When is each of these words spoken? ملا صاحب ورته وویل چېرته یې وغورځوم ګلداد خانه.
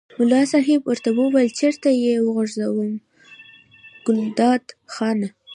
ملا 0.19 0.41
صاحب 0.53 0.81
ورته 0.85 1.09
وویل 1.13 1.49
چېرته 1.59 1.89
یې 2.03 2.13
وغورځوم 2.25 2.91
ګلداد 4.05 4.63
خانه. 4.93 5.29